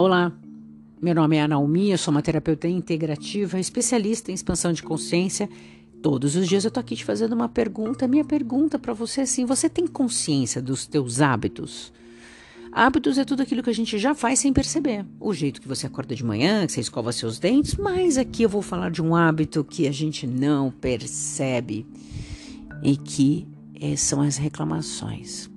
[0.00, 0.30] Olá,
[1.02, 5.50] meu nome é Ana Almi, eu sou uma terapeuta integrativa, especialista em expansão de consciência.
[6.00, 8.06] Todos os dias eu tô aqui te fazendo uma pergunta.
[8.06, 11.92] Minha pergunta para você é assim: você tem consciência dos teus hábitos?
[12.70, 15.04] Hábitos é tudo aquilo que a gente já faz sem perceber.
[15.18, 18.48] O jeito que você acorda de manhã, que você escova seus dentes, mas aqui eu
[18.48, 21.84] vou falar de um hábito que a gente não percebe
[22.84, 25.50] e que é, são as reclamações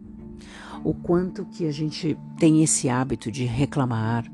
[0.83, 4.25] o quanto que a gente tem esse hábito de reclamar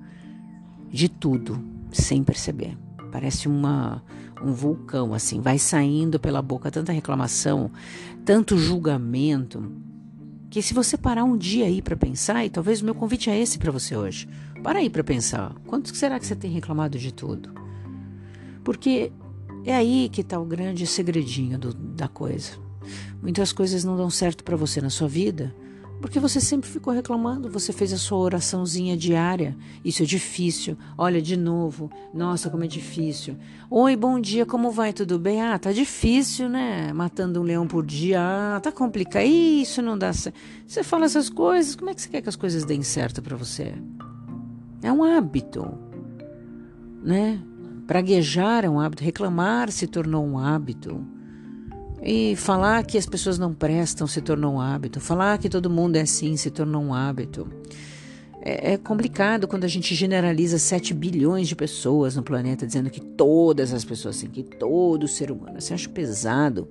[0.89, 1.61] de tudo
[1.91, 2.77] sem perceber.
[3.11, 4.03] Parece uma
[4.41, 7.71] um vulcão assim, vai saindo pela boca tanta reclamação,
[8.23, 9.71] tanto julgamento,
[10.49, 13.39] que se você parar um dia aí para pensar, e talvez o meu convite é
[13.39, 14.29] esse para você hoje.
[14.63, 17.53] Para aí para pensar, quanto será que você tem reclamado de tudo?
[18.63, 19.11] Porque
[19.65, 22.51] é aí que está o grande segredinho do, da coisa.
[23.21, 25.53] Muitas coisas não dão certo para você na sua vida
[26.01, 29.57] porque você sempre ficou reclamando, você fez a sua oraçãozinha diária.
[29.83, 30.77] Isso é difícil.
[30.97, 31.89] Olha de novo.
[32.13, 33.35] Nossa, como é difícil.
[33.69, 34.93] Oi, bom dia, como vai?
[34.93, 35.41] Tudo bem?
[35.41, 36.93] Ah, tá difícil, né?
[36.93, 38.19] Matando um leão por dia.
[38.21, 39.25] Ah, tá complicado.
[39.25, 40.37] Isso não dá certo.
[40.67, 43.35] Você fala essas coisas, como é que você quer que as coisas deem certo para
[43.35, 43.73] você?
[44.83, 45.67] É um hábito,
[47.03, 47.41] né?
[47.87, 51.03] Praguejar é um hábito, reclamar se tornou um hábito.
[52.01, 54.99] E falar que as pessoas não prestam se tornou um hábito.
[54.99, 57.47] Falar que todo mundo é assim se tornou um hábito.
[58.41, 63.01] É, é complicado quando a gente generaliza 7 bilhões de pessoas no planeta, dizendo que
[63.01, 65.59] todas as pessoas assim, que todo ser humano.
[65.59, 66.67] Você acha pesado?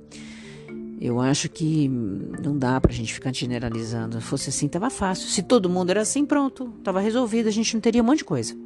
[0.99, 4.19] Eu acho que não dá pra gente ficar generalizando.
[4.19, 5.29] Se fosse assim, tava fácil.
[5.29, 8.25] Se todo mundo era assim, pronto, tava resolvido, a gente não teria um monte de
[8.25, 8.57] coisa.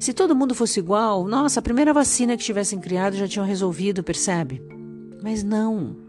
[0.00, 4.02] Se todo mundo fosse igual, nossa, a primeira vacina que tivessem criado já tinham resolvido,
[4.02, 4.75] percebe?
[5.22, 6.06] Mas não.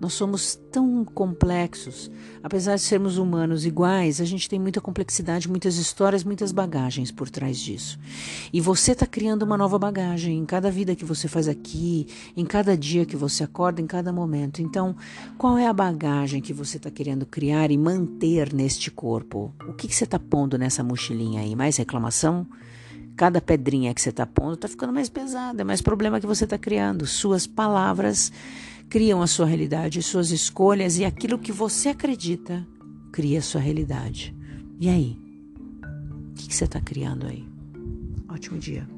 [0.00, 2.10] Nós somos tão complexos.
[2.42, 7.28] Apesar de sermos humanos iguais, a gente tem muita complexidade, muitas histórias, muitas bagagens por
[7.28, 7.98] trás disso.
[8.50, 12.46] E você está criando uma nova bagagem em cada vida que você faz aqui, em
[12.46, 14.62] cada dia que você acorda, em cada momento.
[14.62, 14.96] Então,
[15.36, 19.54] qual é a bagagem que você está querendo criar e manter neste corpo?
[19.68, 21.54] O que, que você está pondo nessa mochilinha aí?
[21.54, 22.46] Mais reclamação?
[23.20, 26.44] Cada pedrinha que você está pondo está ficando mais pesada, é mais problema que você
[26.44, 27.06] está criando.
[27.06, 28.32] Suas palavras
[28.88, 32.66] criam a sua realidade, suas escolhas e aquilo que você acredita
[33.12, 34.34] cria a sua realidade.
[34.80, 35.18] E aí?
[36.30, 37.46] O que, que você está criando aí?
[38.26, 38.88] Ótimo dia.